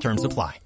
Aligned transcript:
Terms 0.00 0.24
apply. 0.24 0.65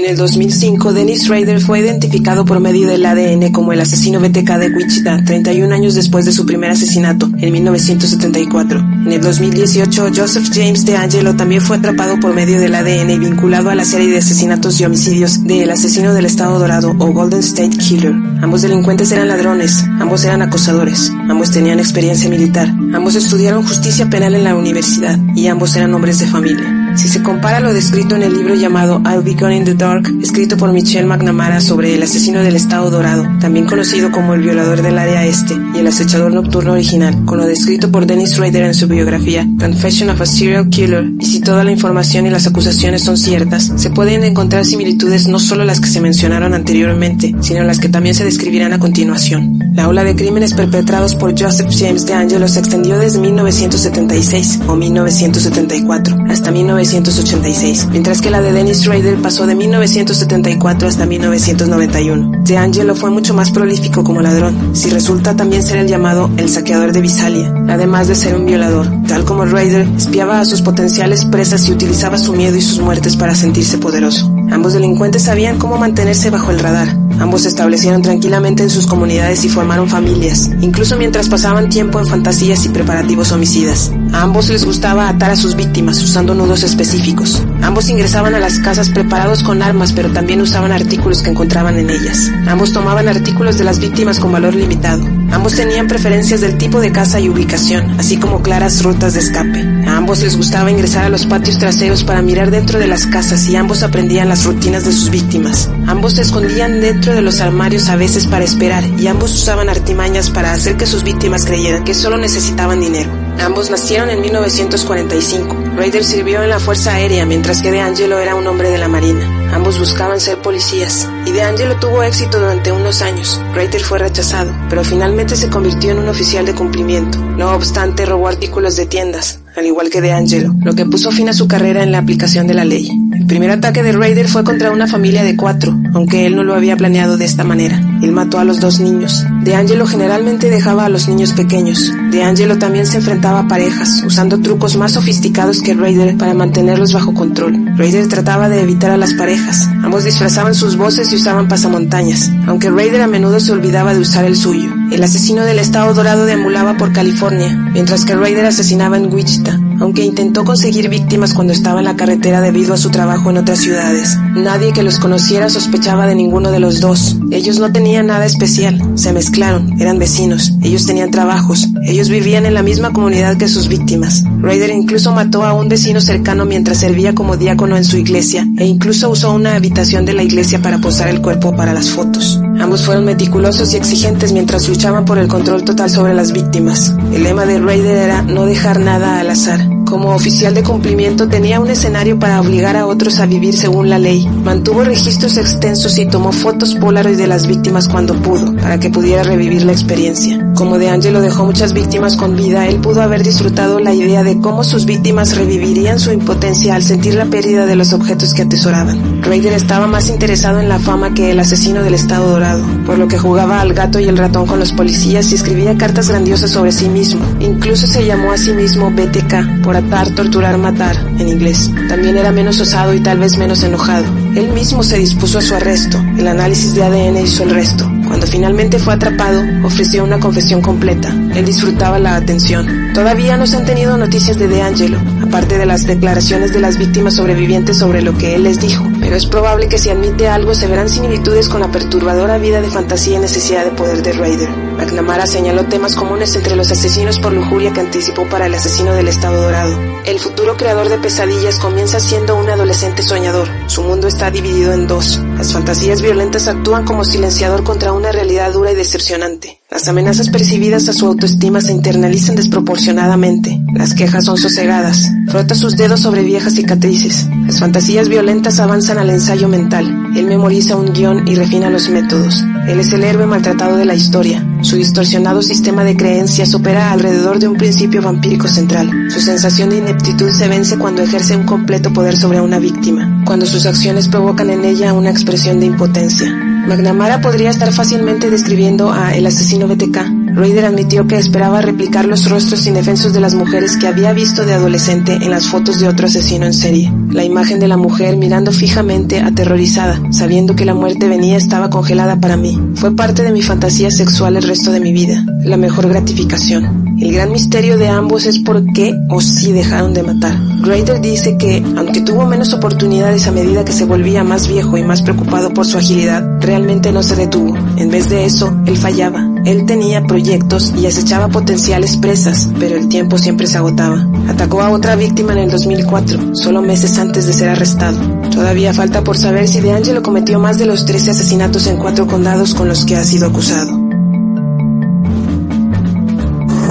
En 0.00 0.06
el 0.06 0.16
2005, 0.16 0.94
Dennis 0.94 1.28
Rader 1.28 1.60
fue 1.60 1.80
identificado 1.80 2.46
por 2.46 2.58
medio 2.58 2.88
del 2.88 3.04
ADN 3.04 3.52
como 3.52 3.74
el 3.74 3.80
asesino 3.82 4.18
BTK 4.18 4.56
de 4.56 4.70
Wichita, 4.70 5.22
31 5.26 5.74
años 5.74 5.94
después 5.94 6.24
de 6.24 6.32
su 6.32 6.46
primer 6.46 6.70
asesinato, 6.70 7.30
en 7.36 7.52
1974. 7.52 8.78
En 8.78 9.12
el 9.12 9.20
2018, 9.20 10.08
Joseph 10.16 10.48
James 10.54 10.86
DeAngelo 10.86 11.36
también 11.36 11.60
fue 11.60 11.76
atrapado 11.76 12.18
por 12.18 12.32
medio 12.32 12.58
del 12.58 12.76
ADN 12.76 13.20
vinculado 13.20 13.68
a 13.68 13.74
la 13.74 13.84
serie 13.84 14.08
de 14.08 14.16
asesinatos 14.16 14.80
y 14.80 14.86
homicidios 14.86 15.44
de 15.44 15.64
El 15.64 15.70
asesino 15.70 16.14
del 16.14 16.24
Estado 16.24 16.58
Dorado 16.58 16.96
o 16.98 17.12
Golden 17.12 17.40
State 17.40 17.76
Killer. 17.76 18.14
Ambos 18.40 18.62
delincuentes 18.62 19.12
eran 19.12 19.28
ladrones, 19.28 19.84
ambos 20.00 20.24
eran 20.24 20.40
acosadores, 20.40 21.12
ambos 21.28 21.50
tenían 21.50 21.78
experiencia 21.78 22.30
militar, 22.30 22.68
ambos 22.94 23.16
estudiaron 23.16 23.66
justicia 23.66 24.08
penal 24.08 24.34
en 24.34 24.44
la 24.44 24.54
universidad 24.54 25.18
y 25.36 25.48
ambos 25.48 25.76
eran 25.76 25.92
hombres 25.92 26.20
de 26.20 26.26
familia. 26.26 26.79
Si 26.96 27.08
se 27.08 27.22
compara 27.22 27.60
lo 27.60 27.72
descrito 27.72 28.16
en 28.16 28.22
el 28.22 28.34
libro 28.34 28.54
llamado 28.54 29.00
I'll 29.04 29.22
Be 29.22 29.34
Gone 29.34 29.56
in 29.56 29.64
the 29.64 29.74
Dark, 29.74 30.12
escrito 30.20 30.56
por 30.56 30.72
Michelle 30.72 31.06
McNamara 31.06 31.60
sobre 31.60 31.94
el 31.94 32.02
asesino 32.02 32.42
del 32.42 32.56
Estado 32.56 32.90
Dorado, 32.90 33.26
también 33.40 33.66
conocido 33.66 34.10
como 34.10 34.34
el 34.34 34.42
violador 34.42 34.82
del 34.82 34.98
área 34.98 35.24
este 35.24 35.56
y 35.74 35.78
el 35.78 35.86
acechador 35.86 36.34
nocturno 36.34 36.72
original, 36.72 37.24
con 37.24 37.38
lo 37.38 37.46
descrito 37.46 37.90
por 37.90 38.06
Dennis 38.06 38.36
Rader 38.36 38.64
en 38.64 38.74
su 38.74 38.86
biografía 38.86 39.46
Confession 39.58 40.10
of 40.10 40.20
a 40.20 40.26
Serial 40.26 40.68
Killer, 40.68 41.10
y 41.18 41.24
si 41.24 41.40
toda 41.40 41.64
la 41.64 41.70
información 41.70 42.26
y 42.26 42.30
las 42.30 42.46
acusaciones 42.46 43.02
son 43.02 43.16
ciertas, 43.16 43.72
se 43.76 43.90
pueden 43.90 44.24
encontrar 44.24 44.64
similitudes 44.64 45.28
no 45.28 45.38
solo 45.38 45.64
las 45.64 45.80
que 45.80 45.88
se 45.88 46.00
mencionaron 46.00 46.54
anteriormente, 46.54 47.34
sino 47.40 47.64
las 47.64 47.78
que 47.78 47.88
también 47.88 48.14
se 48.14 48.24
describirán 48.24 48.72
a 48.72 48.78
continuación. 48.78 49.58
La 49.74 49.88
ola 49.88 50.04
de 50.04 50.16
crímenes 50.16 50.52
perpetrados 50.52 51.14
por 51.14 51.40
Joseph 51.40 51.70
James 51.70 52.04
DeAngelo 52.04 52.48
se 52.48 52.58
extendió 52.58 52.98
desde 52.98 53.20
1976 53.20 54.60
o 54.66 54.76
1974 54.76 56.16
hasta 56.28 56.50
19 56.50 56.79
1986, 56.80 57.88
mientras 57.90 58.22
que 58.22 58.30
la 58.30 58.40
de 58.40 58.52
Dennis 58.52 58.86
Rader 58.86 59.20
pasó 59.20 59.46
de 59.46 59.54
1974 59.54 60.88
hasta 60.88 61.04
1991. 61.04 62.42
De 62.42 62.56
Angelo 62.56 62.94
fue 62.94 63.10
mucho 63.10 63.34
más 63.34 63.50
prolífico 63.50 64.02
como 64.02 64.22
ladrón, 64.22 64.74
si 64.74 64.88
resulta 64.88 65.36
también 65.36 65.62
ser 65.62 65.76
el 65.78 65.88
llamado 65.88 66.30
el 66.38 66.48
saqueador 66.48 66.92
de 66.92 67.02
Visalia, 67.02 67.52
además 67.68 68.08
de 68.08 68.14
ser 68.14 68.34
un 68.34 68.46
violador. 68.46 68.88
Tal 69.06 69.24
como 69.24 69.44
Rader, 69.44 69.86
espiaba 69.94 70.40
a 70.40 70.44
sus 70.46 70.62
potenciales 70.62 71.26
presas 71.26 71.68
y 71.68 71.72
utilizaba 71.72 72.16
su 72.16 72.32
miedo 72.32 72.56
y 72.56 72.62
sus 72.62 72.80
muertes 72.80 73.14
para 73.14 73.34
sentirse 73.34 73.76
poderoso. 73.76 74.32
Ambos 74.50 74.72
delincuentes 74.72 75.24
sabían 75.24 75.58
cómo 75.58 75.76
mantenerse 75.76 76.30
bajo 76.30 76.50
el 76.50 76.60
radar. 76.60 76.99
Ambos 77.20 77.42
se 77.42 77.48
establecieron 77.48 78.00
tranquilamente 78.00 78.62
en 78.62 78.70
sus 78.70 78.86
comunidades 78.86 79.44
y 79.44 79.50
formaron 79.50 79.88
familias, 79.88 80.50
incluso 80.62 80.96
mientras 80.96 81.28
pasaban 81.28 81.68
tiempo 81.68 82.00
en 82.00 82.06
fantasías 82.06 82.64
y 82.64 82.70
preparativos 82.70 83.30
homicidas. 83.30 83.92
A 84.12 84.22
ambos 84.22 84.48
les 84.48 84.64
gustaba 84.64 85.08
atar 85.08 85.30
a 85.30 85.36
sus 85.36 85.54
víctimas 85.54 86.02
usando 86.02 86.34
nudos 86.34 86.62
específicos. 86.62 87.42
Ambos 87.62 87.90
ingresaban 87.90 88.34
a 88.34 88.40
las 88.40 88.58
casas 88.58 88.88
preparados 88.88 89.42
con 89.42 89.62
armas, 89.62 89.92
pero 89.92 90.10
también 90.10 90.40
usaban 90.40 90.72
artículos 90.72 91.22
que 91.22 91.30
encontraban 91.30 91.78
en 91.78 91.90
ellas. 91.90 92.32
Ambos 92.48 92.72
tomaban 92.72 93.06
artículos 93.06 93.58
de 93.58 93.64
las 93.64 93.80
víctimas 93.80 94.18
con 94.18 94.32
valor 94.32 94.54
limitado. 94.54 95.04
Ambos 95.30 95.54
tenían 95.54 95.86
preferencias 95.88 96.40
del 96.40 96.56
tipo 96.56 96.80
de 96.80 96.90
casa 96.90 97.20
y 97.20 97.28
ubicación, 97.28 98.00
así 98.00 98.16
como 98.16 98.42
claras 98.42 98.82
rutas 98.82 99.12
de 99.14 99.20
escape. 99.20 99.79
Ambos 100.00 100.22
les 100.22 100.34
gustaba 100.34 100.70
ingresar 100.70 101.04
a 101.04 101.10
los 101.10 101.26
patios 101.26 101.58
traseros 101.58 102.04
para 102.04 102.22
mirar 102.22 102.50
dentro 102.50 102.78
de 102.78 102.86
las 102.86 103.06
casas 103.06 103.46
y 103.50 103.56
ambos 103.56 103.82
aprendían 103.82 104.30
las 104.30 104.46
rutinas 104.46 104.86
de 104.86 104.92
sus 104.92 105.10
víctimas. 105.10 105.68
Ambos 105.86 106.14
se 106.14 106.22
escondían 106.22 106.80
dentro 106.80 107.14
de 107.14 107.20
los 107.20 107.42
armarios 107.42 107.90
a 107.90 107.96
veces 107.96 108.26
para 108.26 108.46
esperar 108.46 108.82
y 108.98 109.08
ambos 109.08 109.34
usaban 109.34 109.68
artimañas 109.68 110.30
para 110.30 110.54
hacer 110.54 110.78
que 110.78 110.86
sus 110.86 111.04
víctimas 111.04 111.44
creyeran 111.44 111.84
que 111.84 111.92
solo 111.92 112.16
necesitaban 112.16 112.80
dinero. 112.80 113.19
Ambos 113.38 113.70
nacieron 113.70 114.10
en 114.10 114.20
1945. 114.20 115.56
Raider 115.76 116.04
sirvió 116.04 116.42
en 116.42 116.50
la 116.50 116.58
Fuerza 116.58 116.94
Aérea 116.94 117.24
mientras 117.24 117.62
que 117.62 117.70
De 117.70 117.80
Angelo 117.80 118.18
era 118.18 118.34
un 118.34 118.46
hombre 118.46 118.70
de 118.70 118.78
la 118.78 118.88
Marina. 118.88 119.52
Ambos 119.54 119.78
buscaban 119.78 120.20
ser 120.20 120.38
policías 120.38 121.08
y 121.26 121.32
De 121.32 121.42
Angelo 121.42 121.76
tuvo 121.76 122.02
éxito 122.02 122.38
durante 122.38 122.72
unos 122.72 123.02
años. 123.02 123.40
Raider 123.54 123.80
fue 123.80 123.98
rechazado, 123.98 124.52
pero 124.68 124.84
finalmente 124.84 125.36
se 125.36 125.48
convirtió 125.48 125.92
en 125.92 125.98
un 125.98 126.08
oficial 126.08 126.44
de 126.44 126.54
cumplimiento. 126.54 127.18
No 127.18 127.52
obstante, 127.54 128.04
robó 128.04 128.28
artículos 128.28 128.76
de 128.76 128.86
tiendas, 128.86 129.40
al 129.56 129.66
igual 129.66 129.90
que 129.90 130.00
De 130.00 130.12
Angelo, 130.12 130.54
lo 130.62 130.74
que 130.74 130.86
puso 130.86 131.10
fin 131.10 131.28
a 131.28 131.32
su 131.32 131.48
carrera 131.48 131.82
en 131.82 131.92
la 131.92 131.98
aplicación 131.98 132.46
de 132.46 132.54
la 132.54 132.64
ley. 132.64 132.90
El 133.14 133.26
primer 133.26 133.50
ataque 133.50 133.82
de 133.82 133.92
Raider 133.92 134.28
fue 134.28 134.44
contra 134.44 134.70
una 134.70 134.86
familia 134.86 135.22
de 135.22 135.36
cuatro, 135.36 135.76
aunque 135.94 136.26
él 136.26 136.36
no 136.36 136.42
lo 136.42 136.54
había 136.54 136.76
planeado 136.76 137.16
de 137.16 137.24
esta 137.24 137.44
manera. 137.44 137.80
Él 138.02 138.12
mató 138.12 138.38
a 138.38 138.44
los 138.44 138.60
dos 138.60 138.80
niños. 138.80 139.24
De 139.42 139.54
Angelo 139.54 139.86
generalmente 139.86 140.50
dejaba 140.50 140.84
a 140.84 140.88
los 140.88 141.08
niños 141.08 141.32
pequeños. 141.32 141.92
De 142.10 142.22
Angelo 142.22 142.58
también 142.58 142.86
se 142.86 142.98
enfrentaba 142.98 143.40
a 143.40 143.48
parejas, 143.48 144.02
usando 144.06 144.40
trucos 144.40 144.76
más 144.76 144.92
sofisticados 144.92 145.62
que 145.62 145.74
Raider 145.74 146.16
para 146.16 146.34
mantenerlos 146.34 146.92
bajo 146.92 147.14
control. 147.14 147.76
Raider 147.76 148.08
trataba 148.08 148.48
de 148.48 148.60
evitar 148.60 148.90
a 148.90 148.96
las 148.96 149.14
parejas. 149.14 149.68
Ambos 149.82 150.04
disfrazaban 150.04 150.54
sus 150.54 150.76
voces 150.76 151.12
y 151.12 151.16
usaban 151.16 151.48
pasamontañas, 151.48 152.30
aunque 152.46 152.70
Raider 152.70 153.02
a 153.02 153.06
menudo 153.06 153.40
se 153.40 153.52
olvidaba 153.52 153.94
de 153.94 154.00
usar 154.00 154.24
el 154.24 154.36
suyo. 154.36 154.72
El 154.90 155.02
asesino 155.02 155.44
del 155.44 155.58
Estado 155.58 155.94
Dorado 155.94 156.26
deambulaba 156.26 156.76
por 156.76 156.92
California, 156.92 157.56
mientras 157.72 158.04
que 158.04 158.16
Raider 158.16 158.46
asesinaba 158.46 158.96
en 158.96 159.12
Wichita, 159.12 159.58
aunque 159.80 160.04
intentó 160.04 160.44
conseguir 160.44 160.88
víctimas 160.88 161.34
cuando 161.34 161.52
estaba 161.52 161.80
en 161.80 161.86
la 161.86 161.96
carretera 161.96 162.40
debido 162.40 162.74
a 162.74 162.76
su 162.76 162.90
trabajo 162.90 163.30
en 163.30 163.38
otras 163.38 163.58
ciudades. 163.58 164.16
Nadie 164.34 164.72
que 164.72 164.82
los 164.82 164.98
conociera 164.98 165.48
sospechaba 165.48 166.06
de 166.06 166.14
ninguno 166.14 166.52
de 166.52 166.60
los 166.60 166.80
dos. 166.80 167.16
Ellos 167.30 167.58
no 167.58 167.72
tenían 167.72 168.06
nada 168.06 168.26
especial, 168.26 168.80
se 168.94 169.12
mezclaron, 169.12 169.80
eran 169.80 169.98
vecinos, 169.98 170.52
ellos 170.62 170.86
tenían 170.86 171.10
trabajos, 171.10 171.68
ellos 171.84 172.08
vivían 172.08 172.46
en 172.46 172.54
la 172.54 172.62
misma 172.62 172.92
comunidad 172.92 173.36
que 173.36 173.48
sus 173.48 173.68
víctimas. 173.68 174.24
Raider 174.40 174.70
incluso 174.70 175.12
mató 175.12 175.44
a 175.44 175.54
un 175.54 175.68
vecino 175.68 176.00
cercano 176.00 176.44
mientras 176.44 176.78
servía 176.78 177.14
como 177.14 177.36
diácono 177.36 177.76
en 177.76 177.84
su 177.84 177.96
iglesia, 177.96 178.46
e 178.58 178.66
incluso 178.66 179.10
usó 179.10 179.32
una 179.32 179.54
habitación 179.54 180.04
de 180.04 180.12
la 180.12 180.22
iglesia 180.22 180.60
para 180.60 180.78
posar 180.78 181.08
el 181.08 181.22
cuerpo 181.22 181.56
para 181.56 181.72
las 181.72 181.90
fotos. 181.90 182.40
Ambos 182.60 182.84
fueron 182.84 183.06
meticulosos 183.06 183.72
y 183.72 183.78
exigentes 183.78 184.32
mientras 184.32 184.68
luchaban 184.68 185.06
por 185.06 185.18
el 185.18 185.28
control 185.28 185.64
total 185.64 185.88
sobre 185.88 186.14
las 186.14 186.32
víctimas. 186.32 186.94
El 187.12 187.22
lema 187.22 187.46
de 187.46 187.58
Raider 187.58 187.96
era 187.96 188.22
no 188.22 188.44
dejar 188.44 188.80
nada 188.80 189.18
al 189.18 189.30
azar. 189.30 189.69
Como 189.90 190.14
oficial 190.14 190.54
de 190.54 190.62
cumplimiento 190.62 191.26
tenía 191.26 191.58
un 191.58 191.68
escenario 191.68 192.16
para 192.16 192.40
obligar 192.40 192.76
a 192.76 192.86
otros 192.86 193.18
a 193.18 193.26
vivir 193.26 193.56
según 193.56 193.90
la 193.90 193.98
ley. 193.98 194.24
Mantuvo 194.24 194.84
registros 194.84 195.36
extensos 195.36 195.98
y 195.98 196.06
tomó 196.06 196.30
fotos 196.30 196.76
Polaroid 196.76 197.16
de 197.16 197.26
las 197.26 197.48
víctimas 197.48 197.88
cuando 197.88 198.14
pudo, 198.14 198.54
para 198.54 198.78
que 198.78 198.88
pudiera 198.88 199.24
revivir 199.24 199.64
la 199.64 199.72
experiencia. 199.72 200.49
Como 200.54 200.78
De 200.78 200.90
Angelo 200.90 201.20
dejó 201.20 201.46
muchas 201.46 201.72
víctimas 201.72 202.16
con 202.16 202.36
vida, 202.36 202.66
él 202.66 202.76
pudo 202.80 203.02
haber 203.02 203.22
disfrutado 203.22 203.80
la 203.80 203.94
idea 203.94 204.22
de 204.22 204.40
cómo 204.40 204.62
sus 204.64 204.84
víctimas 204.84 205.36
revivirían 205.36 205.98
su 205.98 206.12
impotencia 206.12 206.74
al 206.74 206.82
sentir 206.82 207.14
la 207.14 207.24
pérdida 207.26 207.66
de 207.66 207.76
los 207.76 207.92
objetos 207.92 208.34
que 208.34 208.42
atesoraban. 208.42 209.22
Raider 209.22 209.52
estaba 209.52 209.86
más 209.86 210.08
interesado 210.08 210.60
en 210.60 210.68
la 210.68 210.78
fama 210.78 211.14
que 211.14 211.30
el 211.30 211.40
asesino 211.40 211.82
del 211.82 211.94
Estado 211.94 212.30
Dorado, 212.30 212.64
por 212.84 212.98
lo 212.98 213.08
que 213.08 213.18
jugaba 213.18 213.60
al 213.60 213.72
gato 213.72 214.00
y 214.00 214.04
el 214.04 214.18
ratón 214.18 214.46
con 214.46 214.58
los 214.58 214.72
policías 214.72 215.30
y 215.32 215.36
escribía 215.36 215.78
cartas 215.78 216.08
grandiosas 216.08 216.50
sobre 216.50 216.72
sí 216.72 216.88
mismo. 216.88 217.24
Incluso 217.40 217.86
se 217.86 218.04
llamó 218.04 218.32
a 218.32 218.38
sí 218.38 218.52
mismo 218.52 218.90
BTK, 218.90 219.62
por 219.62 219.76
atar, 219.76 220.10
torturar, 220.10 220.58
matar, 220.58 220.96
en 221.18 221.28
inglés. 221.28 221.70
También 221.88 222.18
era 222.18 222.32
menos 222.32 222.60
osado 222.60 222.92
y 222.92 223.00
tal 223.00 223.18
vez 223.18 223.38
menos 223.38 223.62
enojado. 223.62 224.04
Él 224.34 224.52
mismo 224.52 224.82
se 224.82 224.98
dispuso 224.98 225.38
a 225.38 225.42
su 225.42 225.54
arresto. 225.54 225.98
El 226.18 226.28
análisis 226.28 226.74
de 226.74 226.84
ADN 226.84 227.16
hizo 227.18 227.44
el 227.44 227.50
resto. 227.50 227.90
Cuando 228.10 228.26
finalmente 228.26 228.80
fue 228.80 228.94
atrapado, 228.94 229.40
ofreció 229.62 230.02
una 230.02 230.18
confesión 230.18 230.60
completa. 230.60 231.14
Él 231.32 231.44
disfrutaba 231.44 232.00
la 232.00 232.16
atención. 232.16 232.92
Todavía 232.92 233.36
no 233.36 233.46
se 233.46 233.56
han 233.56 233.64
tenido 233.64 233.96
noticias 233.96 234.36
de 234.36 234.48
De 234.48 234.62
Angelo, 234.62 234.98
aparte 235.22 235.58
de 235.58 235.64
las 235.64 235.86
declaraciones 235.86 236.52
de 236.52 236.58
las 236.58 236.76
víctimas 236.76 237.14
sobrevivientes 237.14 237.78
sobre 237.78 238.02
lo 238.02 238.18
que 238.18 238.34
él 238.34 238.42
les 238.42 238.60
dijo. 238.60 238.90
pero 238.98 239.14
es 239.14 239.26
probable 239.26 239.68
que 239.68 239.78
si 239.78 239.90
admite 239.90 240.26
algo 240.26 240.56
se 240.56 240.66
verán 240.66 240.88
similitudes 240.88 241.48
con 241.48 241.60
la 241.60 241.70
perturbadora 241.70 242.38
vida 242.38 242.60
de 242.60 242.68
fantasía 242.68 243.18
y 243.18 243.20
necesidad 243.20 243.64
de 243.64 243.70
poder 243.70 244.02
de 244.02 244.12
Raider. 244.12 244.69
McNamara 244.80 245.26
señaló 245.26 245.66
temas 245.66 245.94
comunes 245.94 246.34
entre 246.36 246.56
los 246.56 246.70
asesinos 246.72 247.20
por 247.20 247.34
lujuria 247.34 247.70
que 247.70 247.80
anticipó 247.80 248.26
para 248.30 248.46
el 248.46 248.54
asesino 248.54 248.94
del 248.94 249.08
Estado 249.08 249.42
Dorado. 249.42 249.78
El 250.06 250.18
futuro 250.18 250.56
creador 250.56 250.88
de 250.88 250.96
pesadillas 250.96 251.58
comienza 251.58 252.00
siendo 252.00 252.34
un 252.34 252.48
adolescente 252.48 253.02
soñador. 253.02 253.46
Su 253.66 253.82
mundo 253.82 254.08
está 254.08 254.30
dividido 254.30 254.72
en 254.72 254.86
dos. 254.86 255.20
Las 255.36 255.52
fantasías 255.52 256.00
violentas 256.00 256.48
actúan 256.48 256.86
como 256.86 257.04
silenciador 257.04 257.62
contra 257.62 257.92
una 257.92 258.10
realidad 258.10 258.54
dura 258.54 258.72
y 258.72 258.74
decepcionante. 258.74 259.60
Las 259.70 259.86
amenazas 259.86 260.30
percibidas 260.30 260.88
a 260.88 260.94
su 260.94 261.06
autoestima 261.06 261.60
se 261.60 261.72
internalizan 261.72 262.36
desproporcionadamente. 262.36 263.60
Las 263.74 263.92
quejas 263.92 264.24
son 264.24 264.38
sosegadas. 264.38 265.10
Frota 265.28 265.54
sus 265.54 265.76
dedos 265.76 266.00
sobre 266.00 266.22
viejas 266.22 266.54
cicatrices. 266.54 267.28
Las 267.46 267.60
fantasías 267.60 268.08
violentas 268.08 268.58
avanzan 268.58 268.96
al 268.96 269.10
ensayo 269.10 269.46
mental. 269.46 270.12
Él 270.16 270.24
memoriza 270.24 270.76
un 270.76 270.94
guion 270.94 271.28
y 271.28 271.34
refina 271.34 271.68
los 271.68 271.90
métodos. 271.90 272.42
Él 272.66 272.80
es 272.80 272.92
el 272.94 273.04
héroe 273.04 273.26
maltratado 273.26 273.76
de 273.76 273.84
la 273.84 273.94
historia. 273.94 274.44
Su 274.62 274.76
distorsionado 274.76 275.42
sistema 275.42 275.84
de 275.84 275.96
creencias 275.96 276.54
opera 276.54 276.92
alrededor 276.92 277.38
de 277.38 277.48
un 277.48 277.56
principio 277.56 278.02
vampírico 278.02 278.46
central. 278.46 278.90
Su 279.10 279.20
sensación 279.20 279.70
de 279.70 279.78
ineptitud 279.78 280.30
se 280.30 280.48
vence 280.48 280.78
cuando 280.78 281.02
ejerce 281.02 281.36
un 281.36 281.46
completo 281.46 281.92
poder 281.92 282.16
sobre 282.16 282.40
una 282.40 282.58
víctima, 282.58 283.22
cuando 283.24 283.46
sus 283.46 283.66
acciones 283.66 284.08
provocan 284.08 284.50
en 284.50 284.64
ella 284.64 284.92
una 284.92 285.10
expresión 285.10 285.60
de 285.60 285.66
impotencia. 285.66 286.30
McNamara 286.66 287.20
podría 287.20 287.50
estar 287.50 287.72
fácilmente 287.72 288.30
describiendo 288.30 288.92
a 288.92 289.14
El 289.14 289.26
asesino 289.26 289.66
BTK. 289.66 290.19
Raider 290.34 290.64
admitió 290.64 291.06
que 291.06 291.16
esperaba 291.16 291.60
replicar 291.60 292.06
los 292.06 292.28
rostros 292.28 292.66
indefensos 292.66 293.12
de 293.12 293.20
las 293.20 293.34
mujeres 293.34 293.76
que 293.76 293.86
había 293.86 294.12
visto 294.12 294.44
de 294.44 294.54
adolescente 294.54 295.14
en 295.14 295.30
las 295.30 295.46
fotos 295.46 295.80
de 295.80 295.88
otro 295.88 296.06
asesino 296.06 296.46
en 296.46 296.54
serie. 296.54 296.92
La 297.10 297.24
imagen 297.24 297.60
de 297.60 297.68
la 297.68 297.76
mujer 297.76 298.16
mirando 298.16 298.52
fijamente, 298.52 299.20
aterrorizada, 299.20 300.00
sabiendo 300.10 300.56
que 300.56 300.64
la 300.64 300.74
muerte 300.74 301.08
venía 301.08 301.36
estaba 301.36 301.70
congelada 301.70 302.20
para 302.20 302.36
mí. 302.36 302.58
Fue 302.74 302.94
parte 302.94 303.22
de 303.22 303.32
mi 303.32 303.42
fantasía 303.42 303.90
sexual 303.90 304.36
el 304.36 304.42
resto 304.42 304.70
de 304.70 304.80
mi 304.80 304.92
vida, 304.92 305.24
la 305.42 305.56
mejor 305.56 305.88
gratificación. 305.88 306.79
El 307.00 307.14
gran 307.14 307.32
misterio 307.32 307.78
de 307.78 307.88
ambos 307.88 308.26
es 308.26 308.40
por 308.40 308.62
qué 308.74 308.94
o 309.08 309.22
si 309.22 309.52
dejaron 309.52 309.94
de 309.94 310.02
matar. 310.02 310.38
Raider 310.60 311.00
dice 311.00 311.38
que, 311.38 311.64
aunque 311.76 312.02
tuvo 312.02 312.26
menos 312.26 312.52
oportunidades 312.52 313.26
a 313.26 313.32
medida 313.32 313.64
que 313.64 313.72
se 313.72 313.86
volvía 313.86 314.22
más 314.22 314.46
viejo 314.46 314.76
y 314.76 314.82
más 314.82 315.00
preocupado 315.00 315.48
por 315.54 315.64
su 315.64 315.78
agilidad, 315.78 316.22
realmente 316.40 316.92
no 316.92 317.02
se 317.02 317.16
detuvo. 317.16 317.56
En 317.78 317.90
vez 317.90 318.10
de 318.10 318.26
eso, 318.26 318.54
él 318.66 318.76
fallaba. 318.76 319.26
Él 319.46 319.64
tenía 319.64 320.02
proyectos 320.02 320.74
y 320.78 320.84
acechaba 320.84 321.28
potenciales 321.28 321.96
presas, 321.96 322.50
pero 322.58 322.76
el 322.76 322.88
tiempo 322.88 323.16
siempre 323.16 323.46
se 323.46 323.56
agotaba. 323.56 324.06
Atacó 324.28 324.60
a 324.60 324.68
otra 324.68 324.94
víctima 324.94 325.32
en 325.32 325.38
el 325.38 325.50
2004, 325.50 326.34
solo 326.34 326.60
meses 326.60 326.98
antes 326.98 327.26
de 327.26 327.32
ser 327.32 327.48
arrestado. 327.48 327.98
Todavía 328.30 328.74
falta 328.74 329.02
por 329.02 329.16
saber 329.16 329.48
si 329.48 329.60
De 329.60 329.72
Angelo 329.72 330.02
cometió 330.02 330.38
más 330.38 330.58
de 330.58 330.66
los 330.66 330.84
13 330.84 331.12
asesinatos 331.12 331.66
en 331.66 331.78
cuatro 331.78 332.06
condados 332.06 332.52
con 332.54 332.68
los 332.68 332.84
que 332.84 332.96
ha 332.96 333.04
sido 333.04 333.28
acusado. 333.28 333.89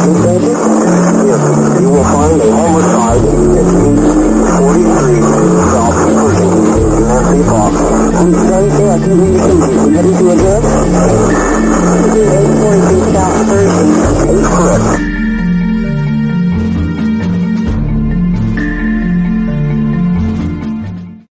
If 0.01 0.07
you 1.81 1.89
will 1.89 2.03
find 2.05 2.39
a 2.39 2.51
homicide 2.55 3.19
at 3.19 3.35
843 3.35 5.19
South 5.75 5.99
Pershing, 6.15 6.55
Nancy 7.03 7.43
Fox. 7.43 7.75
I'm 8.15 8.31
sorry, 8.33 8.69
sir, 8.69 8.87
I 8.89 8.97
couldn't 8.99 9.19
hear 9.19 9.35
you. 9.35 9.59
Can 9.59 9.75
you 9.75 9.99
repeat 9.99 10.23
your 10.23 10.31
address? 10.31 10.63
843 12.15 13.11
South 13.11 13.39
Pershing. 13.49 13.91
That 14.19 14.35
is 14.35 14.47
correct. 14.47 15.18